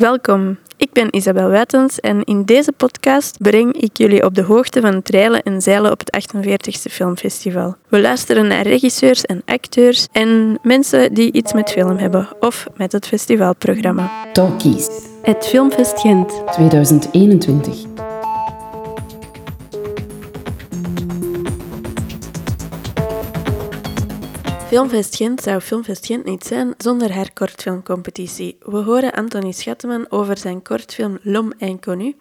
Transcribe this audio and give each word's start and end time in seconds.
Welkom, 0.00 0.58
ik 0.76 0.92
ben 0.92 1.16
Isabel 1.16 1.48
Wettens 1.48 2.00
en 2.00 2.24
in 2.24 2.44
deze 2.44 2.72
podcast 2.72 3.38
breng 3.38 3.72
ik 3.72 3.90
jullie 3.92 4.24
op 4.24 4.34
de 4.34 4.42
hoogte 4.42 4.80
van 4.80 4.94
het 4.94 5.08
reilen 5.08 5.42
en 5.42 5.60
zeilen 5.60 5.90
op 5.90 6.00
het 6.04 6.34
48e 6.34 6.92
Filmfestival. 6.92 7.76
We 7.88 8.00
luisteren 8.00 8.46
naar 8.46 8.62
regisseurs 8.62 9.24
en 9.24 9.42
acteurs 9.44 10.06
en 10.12 10.58
mensen 10.62 11.14
die 11.14 11.32
iets 11.32 11.52
met 11.52 11.70
film 11.70 11.96
hebben 11.96 12.28
of 12.38 12.66
met 12.76 12.92
het 12.92 13.06
festivalprogramma. 13.06 14.10
Talkies 14.32 14.88
Het 15.22 15.46
Filmfest 15.46 16.00
Gent. 16.00 16.42
2021. 16.52 17.84
Filmfest 24.70 25.16
Gent 25.16 25.42
zou 25.42 25.60
Filmfest 25.60 26.06
Gent 26.06 26.24
niet 26.24 26.44
zijn 26.44 26.74
zonder 26.78 27.12
haar 27.12 27.30
kortfilmcompetitie. 27.32 28.56
We 28.60 28.76
horen 28.76 29.12
Anthony 29.12 29.52
Schatteman 29.52 30.06
over 30.08 30.38
zijn 30.38 30.62
kortfilm 30.62 31.18
L'Homme 31.22 31.54
Inconnu. 31.58 32.16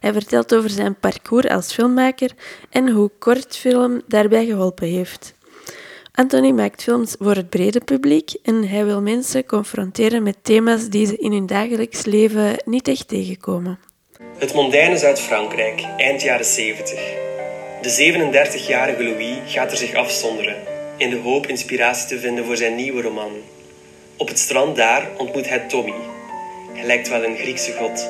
Hij 0.00 0.12
vertelt 0.12 0.54
over 0.54 0.70
zijn 0.70 0.98
parcours 0.98 1.48
als 1.48 1.72
filmmaker 1.72 2.30
en 2.70 2.90
hoe 2.90 3.10
kortfilm 3.18 4.02
daarbij 4.06 4.46
geholpen 4.46 4.88
heeft. 4.88 5.34
Anthony 6.12 6.50
maakt 6.50 6.82
films 6.82 7.14
voor 7.18 7.34
het 7.34 7.48
brede 7.48 7.80
publiek 7.80 8.30
en 8.42 8.68
hij 8.68 8.84
wil 8.84 9.00
mensen 9.00 9.46
confronteren 9.46 10.22
met 10.22 10.36
thema's 10.42 10.88
die 10.88 11.06
ze 11.06 11.16
in 11.16 11.32
hun 11.32 11.46
dagelijks 11.46 12.04
leven 12.04 12.56
niet 12.64 12.88
echt 12.88 13.08
tegenkomen. 13.08 13.78
Het 14.38 14.54
mondaine 14.54 14.96
Zuid-Frankrijk, 14.96 15.80
eind 15.96 16.22
jaren 16.22 16.46
70. 16.46 16.94
De 17.82 18.12
37-jarige 18.12 19.04
Louis 19.04 19.38
gaat 19.46 19.70
er 19.70 19.76
zich 19.76 19.94
afzonderen, 19.94 20.73
in 20.96 21.10
de 21.10 21.16
hoop 21.18 21.46
inspiratie 21.46 22.08
te 22.08 22.18
vinden 22.18 22.44
voor 22.44 22.56
zijn 22.56 22.74
nieuwe 22.74 23.02
roman. 23.02 23.32
Op 24.16 24.28
het 24.28 24.38
strand 24.38 24.76
daar 24.76 25.08
ontmoet 25.18 25.48
hij 25.48 25.58
Tommy. 25.58 25.94
Hij 26.72 26.86
lijkt 26.86 27.08
wel 27.08 27.24
een 27.24 27.36
Griekse 27.36 27.72
god. 27.72 28.08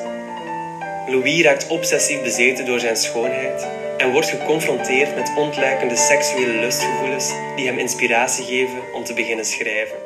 Louis 1.07 1.41
raakt 1.41 1.67
obsessief 1.67 2.21
bezeten 2.21 2.65
door 2.65 2.79
zijn 2.79 2.95
schoonheid 2.95 3.67
en 3.97 4.11
wordt 4.11 4.29
geconfronteerd 4.29 5.15
met 5.15 5.33
ontluikende 5.37 5.95
seksuele 5.95 6.59
lustgevoelens 6.59 7.33
die 7.55 7.65
hem 7.65 7.77
inspiratie 7.77 8.45
geven 8.45 8.93
om 8.93 9.03
te 9.03 9.13
beginnen 9.13 9.45
schrijven. 9.45 9.97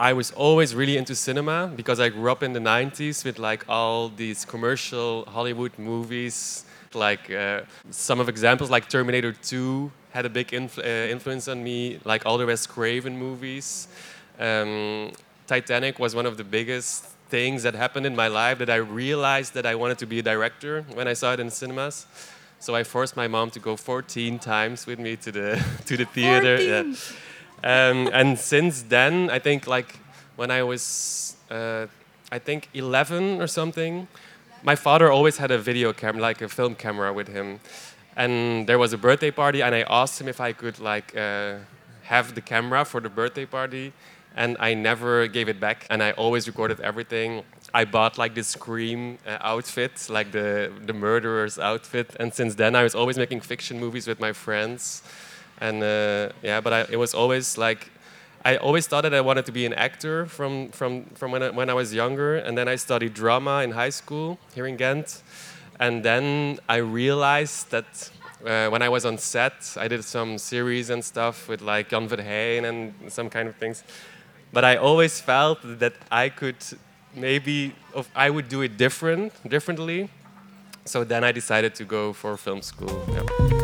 I 0.00 0.14
was 0.14 0.34
always 0.34 0.74
really 0.74 0.96
into 0.96 1.14
cinema 1.14 1.66
because 1.76 2.06
I 2.06 2.10
grew 2.10 2.30
up 2.30 2.42
in 2.42 2.52
the 2.52 2.60
90s 2.60 3.22
with 3.22 3.38
like 3.38 3.64
all 3.66 4.10
these 4.16 4.46
commercial 4.46 5.24
Hollywood 5.32 5.78
movies. 5.78 6.64
Like 6.92 7.32
uh, 7.32 7.66
some 7.90 8.20
of 8.20 8.28
examples, 8.28 8.70
like 8.70 8.86
Terminator 8.86 9.34
2 9.40 9.90
had 10.12 10.26
a 10.26 10.30
big 10.30 10.48
influ- 10.48 10.84
uh, 10.84 11.10
influence 11.10 11.48
on 11.48 11.62
me, 11.62 11.98
like 12.04 12.26
all 12.26 12.38
the 12.38 12.46
Wes 12.46 12.66
Craven 12.66 13.16
movies. 13.16 13.88
Um, 14.38 15.12
Titanic 15.46 15.98
was 15.98 16.14
one 16.14 16.26
of 16.26 16.36
the 16.36 16.44
biggest 16.44 17.06
things 17.28 17.62
that 17.62 17.74
happened 17.74 18.06
in 18.06 18.14
my 18.14 18.28
life 18.28 18.58
that 18.58 18.70
I 18.70 18.76
realized 18.76 19.54
that 19.54 19.66
I 19.66 19.74
wanted 19.74 19.98
to 19.98 20.06
be 20.06 20.18
a 20.18 20.22
director 20.22 20.82
when 20.94 21.08
I 21.08 21.14
saw 21.14 21.32
it 21.32 21.40
in 21.40 21.50
cinemas. 21.50 22.06
So 22.58 22.74
I 22.74 22.84
forced 22.84 23.16
my 23.16 23.26
mom 23.26 23.50
to 23.50 23.58
go 23.58 23.76
14 23.76 24.38
times 24.38 24.86
with 24.86 24.98
me 24.98 25.16
to 25.16 25.32
the 25.32 25.64
to 25.86 25.96
the 25.96 26.04
theater. 26.04 26.60
Yeah. 26.60 26.80
Um, 27.64 28.08
and 28.12 28.38
since 28.38 28.82
then, 28.82 29.30
I 29.30 29.38
think 29.38 29.66
like 29.66 29.98
when 30.36 30.50
I 30.50 30.62
was, 30.62 31.36
uh, 31.50 31.86
I 32.30 32.38
think 32.38 32.68
11 32.74 33.40
or 33.40 33.46
something, 33.46 34.08
my 34.62 34.76
father 34.76 35.10
always 35.10 35.38
had 35.38 35.50
a 35.50 35.58
video 35.58 35.92
camera, 35.92 36.22
like 36.22 36.42
a 36.42 36.48
film 36.48 36.74
camera 36.74 37.12
with 37.12 37.28
him. 37.28 37.60
And 38.16 38.66
there 38.66 38.78
was 38.78 38.92
a 38.92 38.98
birthday 38.98 39.30
party, 39.30 39.62
and 39.62 39.74
I 39.74 39.82
asked 39.88 40.20
him 40.20 40.28
if 40.28 40.40
I 40.40 40.52
could 40.52 40.78
like 40.78 41.16
uh, 41.16 41.56
have 42.04 42.34
the 42.34 42.40
camera 42.40 42.84
for 42.84 43.00
the 43.00 43.08
birthday 43.08 43.46
party. 43.46 43.92
And 44.34 44.56
I 44.60 44.74
never 44.74 45.26
gave 45.26 45.48
it 45.48 45.60
back, 45.60 45.86
and 45.90 46.02
I 46.02 46.12
always 46.12 46.46
recorded 46.46 46.80
everything. 46.80 47.42
I 47.74 47.84
bought 47.84 48.16
like 48.16 48.34
this 48.34 48.48
Scream 48.48 49.18
uh, 49.26 49.36
outfit, 49.40 50.08
like 50.08 50.32
the 50.32 50.72
the 50.86 50.94
murderer's 50.94 51.58
outfit, 51.58 52.16
and 52.18 52.32
since 52.32 52.54
then 52.54 52.74
I 52.74 52.82
was 52.82 52.94
always 52.94 53.18
making 53.18 53.40
fiction 53.42 53.78
movies 53.78 54.06
with 54.06 54.20
my 54.20 54.32
friends 54.32 55.02
and 55.62 55.82
uh, 55.82 56.30
yeah, 56.42 56.60
but 56.60 56.72
I, 56.72 56.80
it 56.90 56.96
was 56.96 57.14
always 57.14 57.56
like 57.56 57.90
I 58.44 58.56
always 58.56 58.88
thought 58.88 59.02
that 59.02 59.14
I 59.14 59.20
wanted 59.20 59.46
to 59.46 59.52
be 59.52 59.64
an 59.64 59.72
actor 59.72 60.26
from 60.26 60.70
from 60.70 61.04
from 61.14 61.30
when 61.30 61.42
I, 61.42 61.50
when 61.50 61.70
I 61.70 61.74
was 61.74 61.94
younger, 61.94 62.36
and 62.36 62.58
then 62.58 62.68
I 62.68 62.76
studied 62.76 63.14
drama 63.14 63.62
in 63.62 63.70
high 63.70 63.90
school 63.90 64.38
here 64.54 64.66
in 64.66 64.76
Ghent, 64.76 65.22
and 65.82 66.04
then 66.04 66.58
I 66.68 66.76
realized 66.76 67.70
that. 67.70 68.10
Uh, 68.44 68.68
when 68.70 68.82
I 68.82 68.88
was 68.88 69.04
on 69.04 69.18
set, 69.18 69.76
I 69.76 69.86
did 69.86 70.02
some 70.02 70.36
series 70.36 70.90
and 70.90 71.04
stuff 71.04 71.48
with 71.48 71.62
like 71.62 71.90
Jan 71.90 72.08
Verheyen 72.08 72.64
and 72.64 72.92
some 73.06 73.30
kind 73.30 73.48
of 73.48 73.54
things. 73.54 73.84
But 74.52 74.64
I 74.64 74.74
always 74.78 75.20
felt 75.20 75.60
that 75.62 75.92
I 76.10 76.28
could 76.28 76.56
maybe, 77.14 77.72
I 78.16 78.30
would 78.30 78.48
do 78.48 78.62
it 78.62 78.76
different, 78.76 79.32
differently. 79.48 80.10
So 80.84 81.04
then 81.04 81.22
I 81.22 81.30
decided 81.30 81.76
to 81.76 81.84
go 81.84 82.12
for 82.12 82.36
film 82.36 82.62
school. 82.62 83.04
Yeah. 83.12 83.62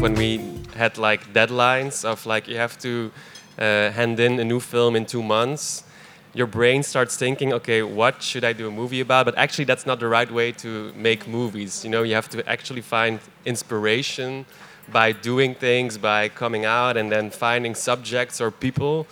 when 0.00 0.14
we 0.14 0.40
had 0.74 0.96
like 0.96 1.32
deadlines 1.34 2.04
of 2.04 2.24
like 2.24 2.48
you 2.48 2.56
have 2.56 2.78
to 2.78 3.12
uh, 3.60 3.90
hand 3.90 4.18
in 4.18 4.40
a 4.40 4.44
new 4.44 4.60
film 4.60 4.96
in 4.96 5.06
two 5.06 5.22
months. 5.22 5.84
Your 6.32 6.46
brain 6.46 6.82
starts 6.82 7.16
thinking 7.16 7.52
okay 7.52 7.82
what 7.82 8.22
should 8.22 8.44
i 8.44 8.52
do 8.52 8.68
a 8.68 8.70
movie 8.70 9.00
about? 9.00 9.26
But 9.26 9.36
actually 9.36 9.64
that's 9.64 9.84
not 9.84 9.98
the 10.00 10.08
right 10.08 10.30
way 10.30 10.52
to 10.52 10.92
make 10.94 11.26
movies. 11.26 11.84
You 11.84 11.90
know 11.90 12.02
you 12.02 12.14
have 12.14 12.28
to 12.30 12.48
actually 12.48 12.82
find 12.82 13.18
inspiration 13.44 14.46
by 14.92 15.12
doing 15.12 15.54
things 15.54 15.98
by 15.98 16.28
coming 16.28 16.64
out 16.64 16.96
and 16.96 17.10
then 17.10 17.30
finding 17.30 17.74
subjects 17.74 18.40
or 18.40 18.50
people. 18.50 19.06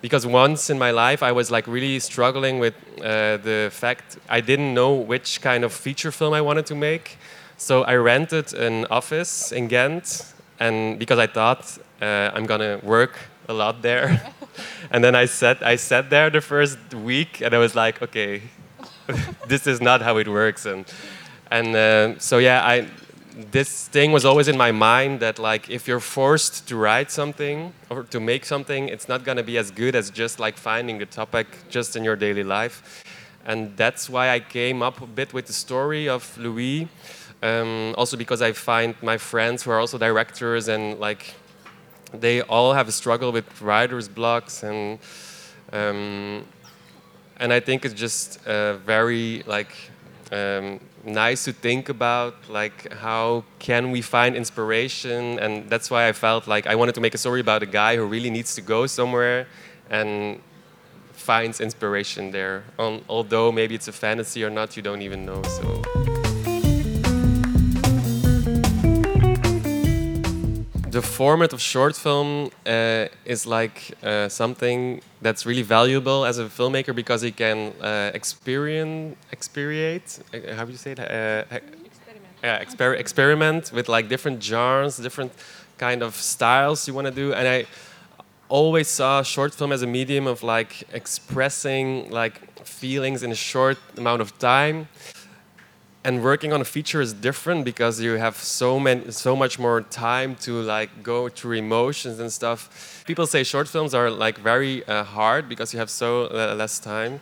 Because 0.00 0.26
once 0.26 0.70
in 0.70 0.78
my 0.78 0.92
life 0.92 1.22
i 1.22 1.32
was 1.32 1.50
like 1.50 1.66
really 1.66 1.98
struggling 1.98 2.60
with 2.60 2.74
uh, 3.00 3.38
the 3.38 3.68
fact 3.72 4.18
i 4.28 4.40
didn't 4.40 4.72
know 4.72 4.94
which 4.94 5.40
kind 5.40 5.64
of 5.64 5.72
feature 5.72 6.12
film 6.12 6.34
i 6.34 6.40
wanted 6.40 6.66
to 6.66 6.74
make. 6.74 7.18
So 7.60 7.82
I 7.82 7.96
rented 7.96 8.54
an 8.54 8.86
office 8.86 9.50
in 9.50 9.66
Ghent, 9.66 10.32
and 10.60 10.96
because 10.96 11.18
I 11.18 11.26
thought 11.26 11.76
uh, 12.00 12.30
I'm 12.32 12.46
gonna 12.46 12.78
work 12.84 13.18
a 13.48 13.52
lot 13.52 13.82
there, 13.82 14.22
and 14.90 15.02
then 15.02 15.14
I 15.14 15.26
sat 15.26 15.62
I 15.62 15.76
sat 15.76 16.10
there 16.10 16.30
the 16.30 16.40
first 16.40 16.78
week, 16.94 17.40
and 17.40 17.54
I 17.54 17.58
was 17.58 17.74
like, 17.74 18.02
okay, 18.02 18.42
this 19.48 19.66
is 19.66 19.80
not 19.80 20.02
how 20.02 20.18
it 20.18 20.28
works, 20.28 20.66
and 20.66 20.84
and 21.50 21.74
uh, 21.74 22.18
so 22.18 22.38
yeah, 22.38 22.64
I 22.64 22.86
this 23.50 23.88
thing 23.88 24.12
was 24.12 24.24
always 24.24 24.48
in 24.48 24.56
my 24.56 24.72
mind 24.72 25.20
that 25.20 25.38
like 25.38 25.70
if 25.70 25.86
you're 25.86 26.00
forced 26.00 26.66
to 26.68 26.76
write 26.76 27.10
something 27.10 27.72
or 27.88 28.02
to 28.02 28.20
make 28.20 28.44
something, 28.44 28.88
it's 28.88 29.08
not 29.08 29.24
gonna 29.24 29.44
be 29.44 29.56
as 29.56 29.70
good 29.70 29.94
as 29.94 30.10
just 30.10 30.40
like 30.40 30.56
finding 30.56 30.98
the 30.98 31.06
topic 31.06 31.46
just 31.70 31.96
in 31.96 32.04
your 32.04 32.16
daily 32.16 32.44
life, 32.44 33.04
and 33.46 33.76
that's 33.76 34.10
why 34.10 34.30
I 34.30 34.40
came 34.40 34.82
up 34.82 35.00
a 35.00 35.06
bit 35.06 35.32
with 35.32 35.46
the 35.46 35.52
story 35.54 36.08
of 36.08 36.36
Louis. 36.38 36.88
Um, 37.40 37.94
also 37.96 38.16
because 38.16 38.42
I 38.42 38.50
find 38.50 38.96
my 39.00 39.16
friends 39.16 39.62
who 39.62 39.70
are 39.70 39.78
also 39.78 39.96
directors 39.96 40.66
and 40.66 40.98
like 40.98 41.34
they 42.12 42.42
all 42.42 42.72
have 42.72 42.88
a 42.88 42.92
struggle 42.92 43.32
with 43.32 43.60
writer's 43.60 44.08
blocks 44.08 44.62
and 44.62 44.98
um, 45.72 46.44
and 47.36 47.52
I 47.52 47.60
think 47.60 47.84
it's 47.84 47.94
just 47.94 48.44
uh, 48.46 48.76
very 48.78 49.42
like 49.46 49.72
um, 50.32 50.80
nice 51.04 51.44
to 51.44 51.52
think 51.52 51.88
about 51.88 52.34
like 52.48 52.92
how 52.94 53.44
can 53.58 53.90
we 53.90 54.02
find 54.02 54.34
inspiration 54.36 55.38
and 55.38 55.68
that's 55.70 55.90
why 55.90 56.08
I 56.08 56.12
felt 56.12 56.46
like 56.46 56.66
I 56.66 56.74
wanted 56.74 56.94
to 56.94 57.00
make 57.00 57.14
a 57.14 57.18
story 57.18 57.40
about 57.40 57.62
a 57.62 57.66
guy 57.66 57.96
who 57.96 58.06
really 58.06 58.30
needs 58.30 58.54
to 58.54 58.62
go 58.62 58.86
somewhere 58.86 59.46
and 59.90 60.40
finds 61.12 61.60
inspiration 61.60 62.30
there. 62.30 62.64
Um, 62.78 63.04
although 63.08 63.52
maybe 63.52 63.74
it's 63.74 63.88
a 63.88 63.92
fantasy 63.92 64.44
or 64.44 64.50
not, 64.50 64.76
you 64.76 64.82
don't 64.82 65.02
even 65.02 65.26
know. 65.26 65.42
So. 65.42 66.07
The 71.00 71.06
format 71.20 71.52
of 71.52 71.60
short 71.60 71.94
film 71.94 72.30
uh, 72.66 73.06
is 73.34 73.46
like 73.46 73.78
uh, 74.02 74.28
something 74.40 75.00
that's 75.24 75.42
really 75.50 75.66
valuable 75.78 76.20
as 76.30 76.36
a 76.40 76.46
filmmaker 76.58 76.92
because 77.02 77.20
you 77.22 77.34
can 77.44 77.58
uh, 77.80 78.20
experience, 78.20 79.16
experiate, 79.30 80.08
uh, 80.34 80.54
how 80.56 80.64
do 80.66 80.72
you 80.76 80.82
say 80.86 80.92
it? 80.96 81.00
Uh, 81.00 81.60
yeah, 82.42 82.64
exper- 82.64 82.98
experiment 83.04 83.62
with 83.76 83.86
like 83.88 84.04
different 84.08 84.38
genres, 84.42 84.96
different 85.08 85.32
kind 85.86 86.00
of 86.02 86.12
styles 86.34 86.88
you 86.88 86.94
want 86.98 87.06
to 87.12 87.16
do, 87.22 87.32
and 87.38 87.46
I 87.56 87.58
always 88.48 88.88
saw 88.88 89.22
short 89.22 89.52
film 89.58 89.70
as 89.76 89.82
a 89.82 89.90
medium 89.98 90.26
of 90.26 90.42
like 90.42 90.72
expressing 91.00 92.10
like 92.20 92.36
feelings 92.80 93.22
in 93.22 93.30
a 93.30 93.40
short 93.52 93.78
amount 93.96 94.20
of 94.20 94.30
time 94.38 94.88
and 96.04 96.22
working 96.22 96.52
on 96.52 96.60
a 96.60 96.64
feature 96.64 97.00
is 97.00 97.12
different 97.12 97.64
because 97.64 98.00
you 98.00 98.12
have 98.14 98.36
so 98.36 98.78
many 98.78 99.10
so 99.10 99.34
much 99.34 99.58
more 99.58 99.80
time 99.80 100.36
to 100.36 100.62
like 100.62 101.02
go 101.02 101.28
through 101.28 101.56
emotions 101.56 102.20
and 102.20 102.32
stuff. 102.32 103.02
People 103.06 103.26
say 103.26 103.42
short 103.42 103.68
films 103.68 103.94
are 103.94 104.10
like 104.10 104.38
very 104.38 104.86
uh, 104.86 105.02
hard 105.04 105.48
because 105.48 105.72
you 105.72 105.78
have 105.78 105.90
so 105.90 106.26
uh, 106.26 106.54
less 106.54 106.78
time. 106.78 107.20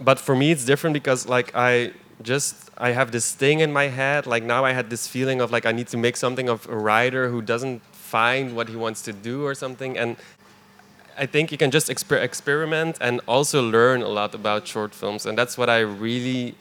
But 0.00 0.18
for 0.18 0.36
me 0.36 0.52
it's 0.52 0.64
different 0.64 0.94
because 0.94 1.26
like 1.26 1.54
i 1.54 1.92
just 2.22 2.70
i 2.76 2.90
have 2.90 3.10
this 3.10 3.34
thing 3.34 3.60
in 3.60 3.72
my 3.72 3.88
head. 3.88 4.26
Like 4.26 4.42
now 4.42 4.64
i 4.64 4.72
had 4.72 4.90
this 4.90 5.06
feeling 5.06 5.40
of 5.40 5.50
like 5.50 5.64
i 5.64 5.72
need 5.72 5.88
to 5.88 5.96
make 5.96 6.16
something 6.16 6.48
of 6.48 6.68
a 6.68 6.76
writer 6.76 7.30
who 7.30 7.40
doesn't 7.40 7.82
find 7.92 8.54
what 8.54 8.68
he 8.68 8.76
wants 8.76 9.02
to 9.02 9.12
do 9.12 9.44
or 9.44 9.54
something. 9.54 9.96
And 9.96 10.16
I 11.20 11.26
think 11.26 11.52
you 11.52 11.58
can 11.58 11.70
just 11.70 11.88
exper- 11.88 12.22
experiment 12.22 12.96
and 12.98 13.20
also 13.28 13.62
learn 13.62 14.00
a 14.00 14.08
lot 14.08 14.34
about 14.34 14.66
short 14.66 14.94
films, 14.94 15.26
and 15.26 15.36
that's 15.36 15.58
what 15.58 15.68
I 15.68 15.80
really 15.80 16.54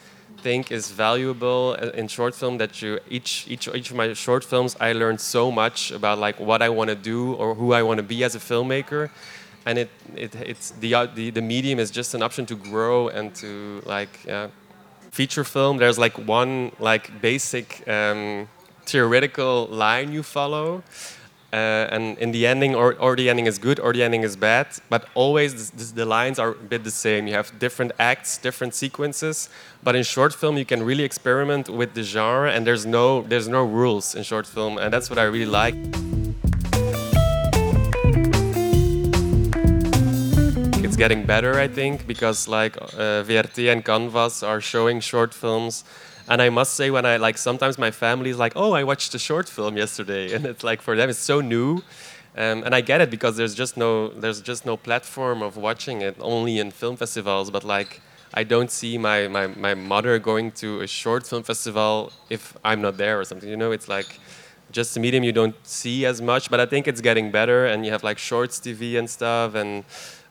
think 0.44 0.70
is 0.72 0.92
valuable 0.92 1.76
in 1.76 2.10
short 2.10 2.36
film. 2.36 2.58
That 2.58 2.82
you 2.82 3.00
each 3.10 3.46
each 3.48 3.70
each 3.70 3.90
of 3.92 3.96
my 3.96 4.14
short 4.14 4.44
films, 4.44 4.76
I 4.82 4.92
learned 4.92 5.22
so 5.22 5.50
much 5.50 5.92
about 5.92 6.20
like 6.20 6.42
what 6.42 6.62
I 6.62 6.68
want 6.68 6.90
to 6.90 6.96
do 6.96 7.36
or 7.36 7.56
who 7.56 7.72
I 7.72 7.84
want 7.84 8.00
to 8.00 8.04
be 8.04 8.22
as 8.26 8.36
a 8.36 8.40
filmmaker, 8.40 9.10
and 9.66 9.78
it 9.78 9.90
it 10.16 10.36
it's 10.36 10.72
the 10.72 10.94
uh, 10.94 11.06
the 11.06 11.30
the 11.32 11.42
medium 11.42 11.80
is 11.80 11.90
just 11.90 12.14
an 12.14 12.22
option 12.22 12.46
to 12.48 12.56
grow 12.56 13.08
and 13.08 13.34
to 13.36 13.82
like 13.86 14.26
yeah. 14.28 14.50
Feature 15.12 15.44
film, 15.44 15.78
there's 15.78 15.98
like 15.98 16.16
one 16.28 16.72
like 16.80 17.20
basic 17.20 17.84
um, 17.88 18.48
theoretical 18.86 19.66
line 19.72 20.14
you 20.14 20.22
follow, 20.22 20.84
uh, 21.52 21.88
and 21.92 22.18
in 22.20 22.32
the 22.32 22.46
ending, 22.46 22.76
or, 22.76 22.94
or 22.96 23.16
the 23.16 23.30
ending 23.30 23.48
is 23.48 23.58
good, 23.58 23.80
or 23.80 23.92
the 23.94 24.04
ending 24.04 24.24
is 24.24 24.36
bad. 24.36 24.68
But 24.90 25.08
always 25.16 25.72
the 25.72 26.06
lines 26.06 26.38
are 26.40 26.52
a 26.52 26.56
bit 26.56 26.84
the 26.84 26.92
same. 26.92 27.28
You 27.28 27.34
have 27.34 27.58
different 27.58 27.92
acts, 28.00 28.38
different 28.38 28.76
sequences. 28.76 29.50
But 29.84 29.96
in 29.96 30.04
short 30.04 30.34
film, 30.34 30.58
you 30.58 30.66
can 30.66 30.84
really 30.84 31.04
experiment 31.04 31.70
with 31.70 31.94
the 31.94 32.04
genre, 32.04 32.52
and 32.52 32.68
there's 32.68 32.86
no 32.86 33.22
there's 33.24 33.48
no 33.48 33.64
rules 33.64 34.16
in 34.16 34.24
short 34.24 34.46
film, 34.46 34.78
and 34.78 34.94
that's 34.94 35.10
what 35.10 35.18
I 35.18 35.24
really 35.24 35.46
like. 35.46 35.76
It's 40.84 40.98
getting 40.98 41.26
better, 41.26 41.60
I 41.60 41.68
think, 41.68 42.06
because 42.06 42.48
like 42.48 42.78
uh, 42.78 43.24
VRT 43.28 43.72
and 43.72 43.84
Canvas 43.84 44.44
are 44.44 44.62
showing 44.62 45.00
short 45.00 45.34
films 45.34 45.84
and 46.30 46.42
I 46.42 46.50
must 46.50 46.76
say, 46.76 46.92
when 46.92 47.06
I 47.06 47.18
like, 47.18 47.38
sometimes 47.38 47.78
my 47.78 47.92
family 47.92 48.30
is 48.30 48.38
like, 48.38 48.54
"Oh, 48.56 48.72
I 48.74 48.84
watched 48.84 49.14
a 49.16 49.20
short 49.20 49.50
film 49.50 49.76
yesterday," 49.78 50.32
and 50.36 50.46
it's 50.46 50.64
like 50.64 50.82
for 50.82 50.96
them, 50.96 51.10
it's 51.10 51.20
so 51.20 51.42
new. 51.42 51.82
Um, 52.38 52.64
and 52.64 52.76
I 52.76 52.82
get 52.82 53.02
it 53.02 53.10
because 53.10 53.36
there's 53.38 53.56
just 53.56 53.76
no 53.76 54.10
there's 54.10 54.40
just 54.40 54.66
no 54.66 54.78
platform 54.78 55.42
of 55.42 55.58
watching 55.58 56.02
it 56.02 56.16
only 56.20 56.60
in 56.60 56.72
film 56.72 56.96
festivals. 56.98 57.50
But 57.50 57.64
like, 57.64 58.02
I 58.34 58.44
don't 58.44 58.70
see 58.70 58.98
my, 58.98 59.28
my, 59.28 59.48
my 59.48 59.74
mother 59.74 60.20
going 60.20 60.52
to 60.64 60.82
a 60.82 60.88
short 60.88 61.26
film 61.26 61.44
festival 61.44 62.14
if 62.30 62.56
I'm 62.64 62.82
not 62.82 62.98
there 62.98 63.20
or 63.20 63.26
something. 63.26 63.50
You 63.50 63.58
know, 63.58 63.72
it's 63.72 63.88
like 63.88 64.20
just 64.72 64.96
a 64.96 65.00
medium 65.00 65.24
you 65.24 65.32
don't 65.32 65.56
see 65.66 66.06
as 66.06 66.22
much. 66.22 66.52
But 66.52 66.60
I 66.60 66.68
think 66.68 66.88
it's 66.88 67.02
getting 67.02 67.32
better, 67.32 67.66
and 67.66 67.84
you 67.86 67.92
have 67.92 68.04
like 68.04 68.20
shorts 68.20 68.60
TV 68.60 69.00
and 69.00 69.10
stuff, 69.10 69.56
and 69.56 69.84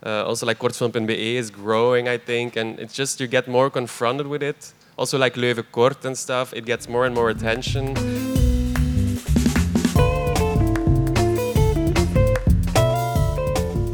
uh, 0.05 0.23
also 0.25 0.45
like 0.45 0.59
Kortfilm.be 0.59 1.35
is 1.35 1.51
growing, 1.51 2.07
I 2.07 2.17
think, 2.17 2.55
and 2.55 2.79
it's 2.79 2.93
just 2.93 3.19
you 3.19 3.27
get 3.27 3.49
more 3.49 3.69
confronted 3.69 4.27
with 4.27 4.41
it 4.41 4.73
also 4.99 5.17
like 5.17 5.35
Leuven 5.35 5.63
Kort 5.71 6.03
and 6.03 6.17
stuff, 6.17 6.53
it 6.53 6.65
gets 6.65 6.89
more 6.89 7.05
and 7.05 7.15
more 7.15 7.29
attention. 7.29 7.95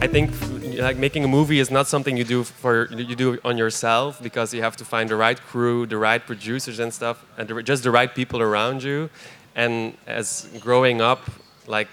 I 0.01 0.07
think 0.07 0.31
like 0.79 0.97
making 0.97 1.23
a 1.23 1.27
movie 1.27 1.59
is 1.59 1.69
not 1.69 1.87
something 1.87 2.17
you 2.17 2.23
do 2.23 2.43
for 2.43 2.91
you 2.91 3.15
do 3.15 3.39
on 3.45 3.55
yourself 3.57 4.21
because 4.21 4.53
you 4.53 4.61
have 4.63 4.75
to 4.77 4.85
find 4.85 5.07
the 5.09 5.15
right 5.15 5.39
crew, 5.39 5.85
the 5.85 5.97
right 5.97 6.25
producers 6.25 6.79
and 6.79 6.91
stuff, 6.91 7.23
and 7.37 7.63
just 7.63 7.83
the 7.83 7.91
right 7.91 8.13
people 8.13 8.41
around 8.41 8.81
you. 8.81 9.09
And 9.55 9.95
as 10.07 10.49
growing 10.59 11.01
up, 11.01 11.21
like 11.67 11.89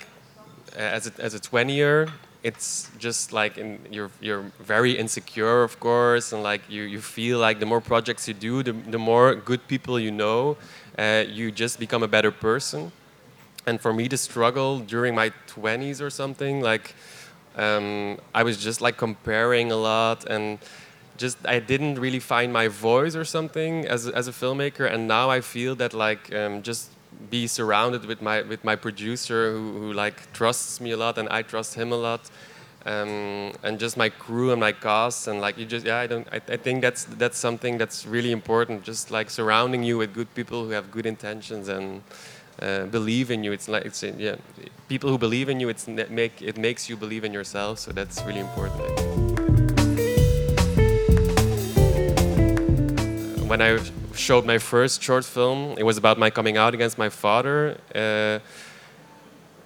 as 0.74 1.06
a, 1.06 1.12
as 1.18 1.34
a 1.34 1.38
20 1.38 1.74
year, 1.74 2.08
it's 2.42 2.90
just 2.98 3.32
like 3.32 3.56
in, 3.58 3.78
you're 3.90 4.10
you're 4.20 4.44
very 4.60 4.92
insecure, 4.92 5.62
of 5.62 5.78
course, 5.78 6.32
and 6.32 6.42
like 6.42 6.62
you 6.68 6.82
you 6.82 7.00
feel 7.00 7.38
like 7.38 7.60
the 7.60 7.66
more 7.66 7.80
projects 7.80 8.26
you 8.28 8.34
do, 8.34 8.62
the 8.62 8.72
the 8.72 8.98
more 8.98 9.34
good 9.34 9.66
people 9.68 9.98
you 9.98 10.10
know, 10.10 10.56
uh, 10.98 11.24
you 11.28 11.50
just 11.52 11.78
become 11.78 12.02
a 12.02 12.08
better 12.08 12.30
person. 12.30 12.92
And 13.66 13.80
for 13.80 13.92
me, 13.92 14.08
the 14.08 14.16
struggle 14.16 14.80
during 14.80 15.14
my 15.14 15.30
20s 15.46 16.00
or 16.00 16.10
something, 16.10 16.60
like 16.60 16.94
um, 17.56 18.18
I 18.34 18.42
was 18.42 18.56
just 18.56 18.80
like 18.80 18.96
comparing 18.96 19.70
a 19.70 19.76
lot 19.76 20.24
and 20.24 20.58
just 21.16 21.38
I 21.46 21.60
didn't 21.60 22.00
really 22.00 22.18
find 22.18 22.52
my 22.52 22.68
voice 22.68 23.14
or 23.14 23.24
something 23.24 23.86
as 23.86 24.08
as 24.08 24.26
a 24.28 24.32
filmmaker. 24.32 24.92
And 24.92 25.06
now 25.06 25.30
I 25.30 25.40
feel 25.40 25.76
that 25.76 25.94
like 25.94 26.34
um, 26.34 26.62
just 26.62 26.90
be 27.30 27.46
surrounded 27.46 28.04
with 28.04 28.20
my 28.20 28.42
with 28.42 28.64
my 28.64 28.76
producer 28.76 29.52
who, 29.52 29.72
who 29.78 29.92
like 29.92 30.32
trusts 30.32 30.80
me 30.80 30.90
a 30.92 30.96
lot 30.96 31.18
and 31.18 31.28
I 31.28 31.42
trust 31.42 31.74
him 31.74 31.92
a 31.92 31.96
lot. 31.96 32.30
Um, 32.84 33.52
and 33.62 33.78
just 33.78 33.96
my 33.96 34.08
crew 34.08 34.50
and 34.50 34.58
my 34.58 34.72
cast 34.72 35.28
and 35.28 35.40
like 35.40 35.56
you 35.56 35.64
just 35.64 35.86
yeah 35.86 35.98
I 35.98 36.08
don't 36.08 36.26
I, 36.32 36.40
I 36.48 36.56
think 36.56 36.82
that's 36.82 37.04
that's 37.04 37.38
something 37.38 37.78
that's 37.78 38.06
really 38.06 38.32
important 38.32 38.82
just 38.82 39.12
like 39.12 39.30
surrounding 39.30 39.84
you 39.84 39.98
with 39.98 40.12
good 40.12 40.34
people 40.34 40.64
who 40.64 40.70
have 40.70 40.90
good 40.90 41.06
intentions 41.06 41.68
and 41.68 42.02
uh, 42.60 42.86
believe 42.86 43.30
in 43.30 43.44
you 43.44 43.52
it's 43.52 43.68
like 43.68 43.84
it's 43.84 44.02
yeah 44.02 44.34
people 44.88 45.10
who 45.10 45.16
believe 45.16 45.48
in 45.48 45.60
you 45.60 45.68
it's 45.68 45.86
make 45.86 46.42
it 46.42 46.56
makes 46.56 46.88
you 46.88 46.96
believe 46.96 47.22
in 47.22 47.32
yourself 47.32 47.78
so 47.78 47.92
that's 47.92 48.20
really 48.24 48.40
important 48.40 49.22
when 53.52 53.60
I 53.60 53.78
showed 54.14 54.44
my 54.44 54.58
first 54.58 55.02
short 55.02 55.24
film. 55.24 55.74
It 55.78 55.84
was 55.84 55.96
about 55.96 56.18
my 56.18 56.30
coming 56.30 56.56
out 56.56 56.74
against 56.74 56.98
my 56.98 57.08
father. 57.08 57.78
Uh, 57.94 58.38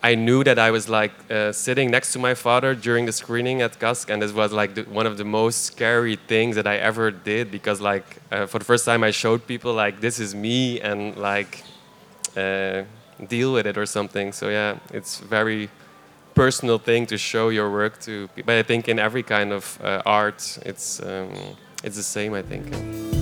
I 0.03 0.15
knew 0.15 0.45
that 0.45 0.59
I 0.59 0.71
was 0.71 0.89
like 0.89 1.13
uh, 1.31 1.53
sitting 1.53 1.91
next 1.91 2.13
to 2.13 2.19
my 2.19 2.35
father 2.35 2.75
during 2.75 3.07
the 3.07 3.13
screening 3.13 3.63
at 3.63 3.79
Kask, 3.81 4.09
and 4.11 4.23
this 4.23 4.33
was 4.33 4.53
like 4.53 4.75
the, 4.75 4.83
one 4.83 5.07
of 5.07 5.17
the 5.17 5.25
most 5.25 5.65
scary 5.65 6.17
things 6.17 6.55
that 6.57 6.67
I 6.67 6.77
ever 6.77 7.11
did 7.11 7.51
because 7.51 7.81
like 7.81 8.05
uh, 8.31 8.47
for 8.47 8.59
the 8.59 8.65
first 8.65 8.85
time 8.85 9.03
I 9.03 9.11
showed 9.11 9.47
people 9.47 9.73
like 9.73 10.01
this 10.01 10.21
is 10.21 10.35
me 10.35 10.81
and 10.81 11.17
like 11.17 11.65
uh, 12.37 12.83
deal 13.27 13.53
with 13.55 13.67
it 13.67 13.77
or 13.77 13.87
something. 13.87 14.33
So 14.33 14.49
yeah, 14.49 14.79
it's 14.93 15.19
very 15.19 15.71
personal 16.35 16.79
thing 16.79 17.07
to 17.07 17.19
show 17.19 17.49
your 17.49 17.71
work 17.71 17.99
to. 18.03 18.29
But 18.45 18.57
I 18.57 18.63
think 18.63 18.89
in 18.89 18.99
every 18.99 19.23
kind 19.23 19.53
of 19.53 19.79
uh, 19.83 20.03
art, 20.07 20.59
it's 20.65 21.03
um, 21.03 21.33
it's 21.83 21.97
the 21.97 22.03
same. 22.03 22.35
I 22.35 22.43
think 22.43 23.16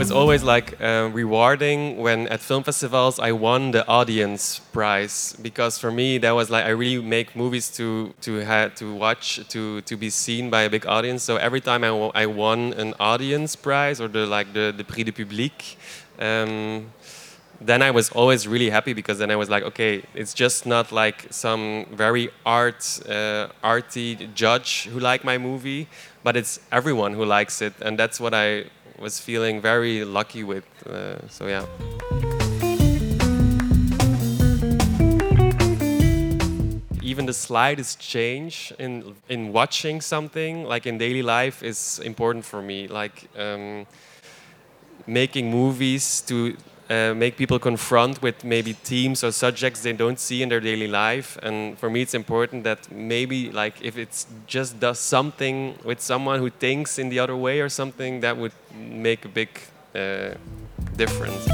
was 0.00 0.10
always 0.10 0.42
like 0.42 0.80
uh, 0.80 1.10
rewarding 1.12 1.98
when 1.98 2.26
at 2.28 2.40
film 2.40 2.62
festivals 2.62 3.18
I 3.18 3.32
won 3.32 3.72
the 3.72 3.86
audience 3.86 4.58
prize 4.72 5.36
because 5.42 5.78
for 5.78 5.90
me 5.92 6.16
that 6.24 6.30
was 6.30 6.48
like 6.48 6.64
I 6.64 6.70
really 6.70 7.04
make 7.04 7.36
movies 7.36 7.68
to 7.76 8.14
to 8.22 8.36
have 8.36 8.74
to 8.76 8.94
watch 8.94 9.46
to 9.48 9.82
to 9.82 9.94
be 9.98 10.08
seen 10.08 10.48
by 10.48 10.62
a 10.62 10.70
big 10.70 10.86
audience. 10.86 11.22
So 11.22 11.36
every 11.36 11.60
time 11.60 11.84
I, 11.84 11.90
I 12.22 12.24
won 12.24 12.72
an 12.84 12.94
audience 12.98 13.54
prize 13.56 14.00
or 14.00 14.08
the 14.08 14.24
like 14.36 14.54
the 14.54 14.72
the 14.74 14.84
prix 14.84 15.04
du 15.04 15.12
public. 15.12 15.76
Um, 16.18 16.92
then 17.60 17.82
I 17.82 17.90
was 17.90 18.08
always 18.10 18.48
really 18.48 18.70
happy 18.70 18.94
because 18.94 19.18
then 19.18 19.30
I 19.30 19.36
was 19.36 19.50
like, 19.50 19.62
okay, 19.64 20.02
it's 20.14 20.32
just 20.32 20.64
not 20.64 20.92
like 20.92 21.26
some 21.30 21.84
very 21.92 22.30
art 22.46 22.82
uh, 23.06 23.48
arty 23.62 24.30
judge 24.34 24.88
who 24.90 24.98
like 24.98 25.24
my 25.24 25.36
movie, 25.36 25.86
but 26.24 26.36
it's 26.36 26.58
everyone 26.72 27.12
who 27.12 27.26
likes 27.26 27.60
it, 27.60 27.74
and 27.82 27.98
that's 27.98 28.18
what 28.18 28.32
I 28.32 28.64
was 29.00 29.18
feeling 29.18 29.60
very 29.60 30.04
lucky 30.04 30.44
with. 30.44 30.64
Uh, 30.86 31.26
so 31.28 31.46
yeah. 31.48 31.64
Even 37.02 37.26
the 37.26 37.32
slightest 37.32 37.98
change 37.98 38.72
in 38.78 39.16
in 39.28 39.52
watching 39.52 40.00
something 40.00 40.64
like 40.64 40.86
in 40.86 40.98
daily 40.98 41.22
life 41.22 41.62
is 41.62 41.98
important 42.04 42.44
for 42.44 42.62
me. 42.62 42.86
Like 42.86 43.28
um, 43.36 43.86
making 45.06 45.50
movies 45.50 46.20
to 46.28 46.56
uh, 46.90 47.14
make 47.14 47.36
people 47.36 47.58
confront 47.58 48.20
with 48.20 48.42
maybe 48.44 48.72
themes 48.72 49.22
or 49.22 49.30
subjects 49.30 49.82
they 49.82 49.92
don't 49.92 50.18
see 50.18 50.42
in 50.42 50.48
their 50.48 50.60
daily 50.60 50.88
life. 50.88 51.38
And 51.40 51.78
for 51.78 51.88
me, 51.88 52.02
it's 52.02 52.14
important 52.14 52.64
that 52.64 52.90
maybe 52.90 53.50
like 53.52 53.80
if 53.80 53.96
it 53.96 54.26
just 54.48 54.80
does 54.80 54.98
something 54.98 55.78
with 55.84 56.00
someone 56.00 56.40
who 56.40 56.50
thinks 56.50 56.98
in 56.98 57.08
the 57.08 57.20
other 57.20 57.36
way 57.36 57.60
or 57.60 57.68
something, 57.68 58.20
that 58.20 58.36
would 58.36 58.52
make 58.76 59.24
a 59.24 59.28
big 59.28 59.48
uh, 59.94 60.34
difference. 60.96 61.46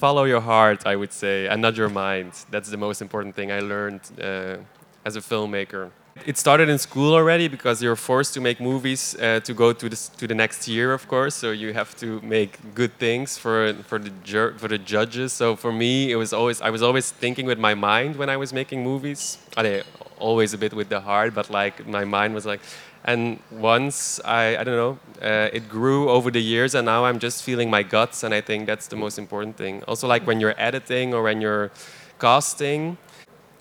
Follow 0.00 0.24
your 0.24 0.40
heart, 0.40 0.86
I 0.86 0.96
would 0.96 1.12
say, 1.12 1.46
and 1.46 1.62
not 1.62 1.76
your 1.76 1.88
mind. 1.88 2.32
That's 2.50 2.68
the 2.68 2.76
most 2.76 3.00
important 3.00 3.36
thing 3.36 3.52
I 3.52 3.60
learned 3.60 4.00
uh, 4.20 4.56
as 5.04 5.14
a 5.16 5.20
filmmaker. 5.20 5.90
It 6.24 6.38
started 6.38 6.68
in 6.68 6.78
school 6.78 7.14
already 7.14 7.46
because 7.46 7.82
you're 7.82 7.94
forced 7.94 8.32
to 8.34 8.40
make 8.40 8.58
movies 8.58 9.14
uh, 9.16 9.40
to 9.40 9.52
go 9.52 9.72
to 9.72 9.88
the, 9.88 9.96
to 10.16 10.26
the 10.26 10.34
next 10.34 10.66
year, 10.66 10.92
of 10.92 11.06
course. 11.08 11.34
So 11.34 11.50
you 11.50 11.72
have 11.74 11.94
to 11.98 12.20
make 12.22 12.74
good 12.74 12.98
things 12.98 13.36
for 13.36 13.74
for 13.84 13.98
the 13.98 14.10
for 14.56 14.68
the 14.68 14.78
judges. 14.78 15.32
So 15.32 15.56
for 15.56 15.72
me, 15.72 16.10
it 16.10 16.16
was 16.16 16.32
always 16.32 16.60
I 16.62 16.70
was 16.70 16.82
always 16.82 17.10
thinking 17.10 17.46
with 17.46 17.58
my 17.58 17.74
mind 17.74 18.16
when 18.16 18.30
I 18.30 18.36
was 18.38 18.52
making 18.52 18.82
movies. 18.82 19.38
I 19.56 19.82
always 20.18 20.54
a 20.54 20.58
bit 20.58 20.72
with 20.72 20.88
the 20.88 21.00
heart, 21.00 21.34
but 21.34 21.50
like 21.50 21.86
my 21.86 22.04
mind 22.04 22.34
was 22.34 22.46
like. 22.46 22.60
And 23.04 23.38
once 23.52 24.20
I 24.24 24.56
I 24.56 24.64
don't 24.64 24.76
know, 24.76 24.98
uh, 25.22 25.48
it 25.52 25.68
grew 25.68 26.10
over 26.10 26.30
the 26.32 26.42
years, 26.42 26.74
and 26.74 26.86
now 26.86 27.04
I'm 27.04 27.20
just 27.20 27.44
feeling 27.44 27.70
my 27.70 27.84
guts, 27.84 28.24
and 28.24 28.34
I 28.34 28.40
think 28.40 28.66
that's 28.66 28.88
the 28.88 28.96
most 28.96 29.16
important 29.18 29.56
thing. 29.56 29.84
Also, 29.86 30.08
like 30.08 30.26
when 30.26 30.40
you're 30.40 30.56
editing 30.58 31.14
or 31.14 31.22
when 31.22 31.40
you're 31.40 31.70
casting 32.18 32.96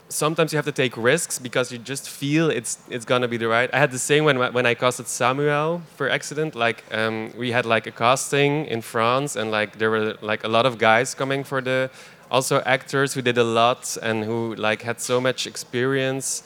sometimes 0.09 0.53
you 0.53 0.57
have 0.57 0.65
to 0.65 0.71
take 0.71 0.95
risks 0.97 1.39
because 1.39 1.71
you 1.71 1.77
just 1.77 2.09
feel 2.09 2.49
it's 2.49 2.77
it's 2.89 3.05
gonna 3.05 3.27
be 3.27 3.37
the 3.37 3.47
right. 3.47 3.69
I 3.73 3.79
had 3.79 3.91
the 3.91 3.99
same 3.99 4.23
when 4.25 4.37
when 4.53 4.65
I 4.65 4.73
casted 4.73 5.07
Samuel 5.07 5.81
for 5.95 6.09
Accident. 6.09 6.55
Like 6.55 6.83
um, 6.91 7.31
we 7.37 7.51
had 7.51 7.65
like 7.65 7.87
a 7.87 7.91
casting 7.91 8.65
in 8.65 8.81
France, 8.81 9.35
and 9.35 9.51
like 9.51 9.77
there 9.77 9.89
were 9.89 10.15
like 10.21 10.43
a 10.43 10.47
lot 10.47 10.65
of 10.65 10.77
guys 10.77 11.13
coming 11.13 11.43
for 11.43 11.61
the 11.61 11.89
also 12.31 12.61
actors 12.65 13.13
who 13.13 13.21
did 13.21 13.37
a 13.37 13.43
lot 13.43 13.97
and 14.01 14.23
who 14.23 14.55
like 14.55 14.81
had 14.81 14.99
so 14.99 15.21
much 15.21 15.47
experience. 15.47 16.43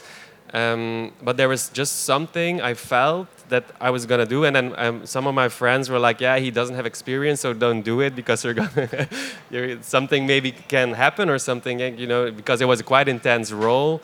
Um, 0.53 1.11
but 1.21 1.37
there 1.37 1.47
was 1.47 1.69
just 1.69 2.05
something 2.05 2.61
I 2.61 2.73
felt 2.73 3.27
that 3.49 3.65
I 3.81 3.89
was 3.89 4.05
gonna 4.05 4.25
do, 4.25 4.45
and 4.45 4.55
then 4.55 4.73
um, 4.77 5.05
some 5.05 5.27
of 5.27 5.35
my 5.35 5.49
friends 5.49 5.89
were 5.89 5.99
like, 5.99 6.21
"Yeah, 6.21 6.37
he 6.37 6.51
doesn't 6.51 6.75
have 6.75 6.85
experience, 6.85 7.41
so 7.41 7.53
don't 7.53 7.81
do 7.81 8.01
it 8.01 8.15
because 8.15 8.43
you're 8.43 8.53
gonna 8.61 9.07
you're, 9.51 9.81
something 9.81 10.25
maybe 10.25 10.51
can 10.51 10.93
happen 10.93 11.29
or 11.29 11.39
something, 11.39 11.79
you 11.97 12.07
know." 12.07 12.31
Because 12.31 12.61
it 12.61 12.67
was 12.67 12.79
a 12.79 12.83
quite 12.83 13.07
intense 13.07 13.51
role, 13.51 14.01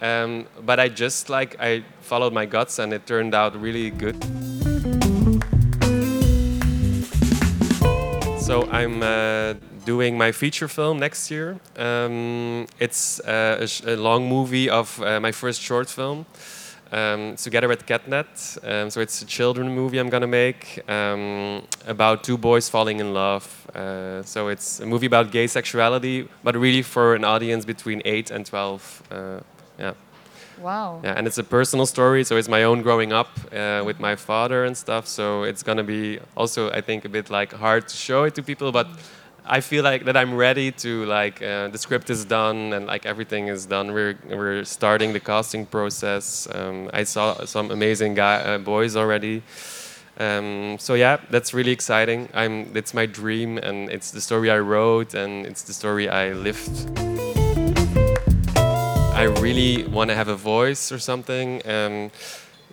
um, 0.00 0.46
but 0.64 0.80
I 0.80 0.88
just 0.88 1.28
like 1.28 1.56
I 1.60 1.84
followed 2.00 2.32
my 2.32 2.46
guts, 2.46 2.78
and 2.78 2.92
it 2.92 3.06
turned 3.06 3.34
out 3.34 3.60
really 3.60 3.90
good. 3.90 4.16
So 8.44 8.68
I'm 8.70 9.02
uh, 9.02 9.54
doing 9.86 10.18
my 10.18 10.30
feature 10.30 10.68
film 10.68 10.98
next 10.98 11.30
year. 11.30 11.58
Um, 11.76 12.66
it's 12.78 13.20
uh, 13.20 13.66
a, 13.86 13.94
a, 13.94 13.96
long 13.96 14.28
movie 14.28 14.68
of 14.68 15.00
uh, 15.00 15.18
my 15.18 15.32
first 15.32 15.62
short 15.62 15.88
film. 15.88 16.26
Um, 16.94 17.34
together 17.34 17.66
with 17.66 17.86
Ketnet. 17.86 18.58
Um, 18.62 18.88
so 18.88 19.00
it's 19.00 19.20
a 19.22 19.26
children 19.26 19.68
movie 19.68 19.98
I'm 19.98 20.10
gonna 20.10 20.28
make 20.28 20.80
um, 20.88 21.62
about 21.88 22.22
two 22.22 22.38
boys 22.38 22.68
falling 22.68 23.00
in 23.00 23.12
love. 23.12 23.44
Uh, 23.74 24.22
so 24.22 24.46
it's 24.46 24.78
a 24.80 24.86
movie 24.86 25.06
about 25.06 25.32
gay 25.32 25.48
sexuality, 25.48 26.28
but 26.44 26.54
really 26.54 26.82
for 26.82 27.16
an 27.16 27.24
audience 27.24 27.64
between 27.64 28.00
eight 28.04 28.30
and 28.30 28.46
twelve. 28.46 29.02
Uh, 29.10 29.40
yeah. 29.76 29.94
Wow. 30.60 31.00
Yeah, 31.02 31.18
and 31.18 31.26
it's 31.26 31.38
a 31.38 31.42
personal 31.42 31.86
story, 31.86 32.22
so 32.22 32.36
it's 32.36 32.48
my 32.48 32.62
own 32.62 32.82
growing 32.82 33.12
up 33.12 33.30
uh, 33.52 33.82
with 33.84 33.98
my 33.98 34.14
father 34.14 34.64
and 34.64 34.76
stuff. 34.76 35.06
So 35.08 35.42
it's 35.42 35.64
gonna 35.64 35.82
be 35.82 36.20
also, 36.36 36.70
I 36.70 36.80
think, 36.80 37.04
a 37.04 37.08
bit 37.08 37.28
like 37.28 37.52
hard 37.52 37.88
to 37.88 37.96
show 37.96 38.22
it 38.22 38.34
to 38.36 38.42
people, 38.42 38.70
but 38.70 38.86
I 39.46 39.60
feel 39.60 39.84
like 39.84 40.06
that 40.06 40.16
I'm 40.16 40.34
ready 40.34 40.72
to 40.72 41.04
like 41.04 41.42
uh, 41.42 41.68
the 41.68 41.76
script 41.76 42.08
is 42.08 42.24
done 42.24 42.72
and 42.72 42.86
like 42.86 43.04
everything 43.04 43.48
is 43.48 43.66
done. 43.66 43.92
We're 43.92 44.18
we're 44.26 44.64
starting 44.64 45.12
the 45.12 45.20
casting 45.20 45.66
process. 45.66 46.48
Um, 46.50 46.88
I 46.94 47.04
saw 47.04 47.44
some 47.44 47.70
amazing 47.70 48.14
guy 48.14 48.36
uh, 48.36 48.58
boys 48.58 48.96
already. 48.96 49.42
Um, 50.18 50.78
so 50.78 50.94
yeah, 50.94 51.18
that's 51.28 51.52
really 51.52 51.72
exciting. 51.72 52.30
I'm 52.32 52.74
it's 52.74 52.94
my 52.94 53.04
dream 53.04 53.58
and 53.58 53.90
it's 53.90 54.12
the 54.12 54.20
story 54.22 54.50
I 54.50 54.60
wrote 54.60 55.12
and 55.12 55.44
it's 55.44 55.62
the 55.62 55.74
story 55.74 56.08
I 56.08 56.32
lived. 56.32 56.98
I 58.56 59.24
really 59.40 59.84
want 59.84 60.08
to 60.08 60.16
have 60.16 60.28
a 60.28 60.36
voice 60.36 60.90
or 60.90 60.98
something. 60.98 61.60
Um, 61.68 62.10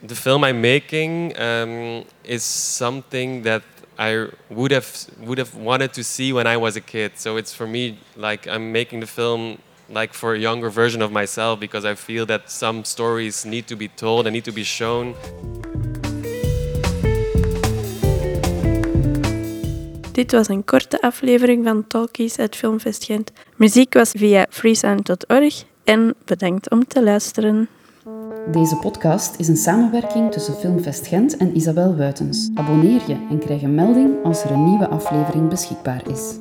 the 0.02 0.16
film 0.16 0.46
I'm 0.46 0.62
making 0.62 1.38
um, 1.38 2.06
is 2.24 2.44
something 2.44 3.44
that 3.44 3.64
I 4.02 4.30
would 4.50 4.72
have 4.72 4.88
would 5.28 5.38
have 5.38 5.54
wanted 5.54 5.94
to 5.94 6.04
see 6.04 6.34
when 6.34 6.48
I 6.48 6.58
was 6.58 6.76
a 6.76 6.82
kid. 6.82 7.12
So 7.16 7.38
it's 7.38 7.54
for 7.54 7.68
me 7.68 8.00
like 8.16 8.48
I'm 8.48 8.72
making 8.72 9.02
the 9.02 9.08
film 9.08 9.58
like 9.90 10.14
for 10.14 10.34
a 10.34 10.40
younger 10.40 10.72
version 10.72 11.04
of 11.04 11.12
myself 11.12 11.60
because 11.60 11.86
I 11.86 11.94
feel 11.96 12.26
that 12.26 12.50
some 12.50 12.84
stories 12.84 13.46
need 13.46 13.68
to 13.68 13.76
be 13.76 13.88
told 13.88 14.26
and 14.26 14.34
need 14.34 14.46
to 14.46 14.52
be 14.52 14.64
shown. 14.64 15.16
Dit 20.12 20.32
was 20.32 20.48
een 20.48 20.64
korte 20.64 21.02
aflevering 21.02 21.64
van 21.64 21.88
Talkies 21.88 22.38
uit 22.38 22.56
Filmfest 22.56 23.04
Gent. 23.04 23.32
Muziek 23.56 23.94
was 23.94 24.12
via 24.18 24.46
freesound.org 24.50 25.64
en 25.84 26.16
bedankt 26.26 26.70
om 26.70 26.88
te 26.88 27.04
luisteren. 27.04 27.70
Deze 28.50 28.76
podcast 28.76 29.40
is 29.40 29.48
een 29.48 29.58
samenwerking 29.58 30.32
tussen 30.32 30.54
Filmfest 30.54 31.08
Gent 31.08 31.38
en 31.38 31.56
Isabel 31.56 31.96
Wuitens. 31.96 32.50
Abonneer 32.54 33.02
je 33.08 33.28
en 33.30 33.40
krijg 33.40 33.62
een 33.62 33.76
melding 33.76 34.24
als 34.24 34.44
er 34.44 34.52
een 34.52 34.64
nieuwe 34.64 34.88
aflevering 34.88 35.50
beschikbaar 35.50 36.10
is. 36.10 36.38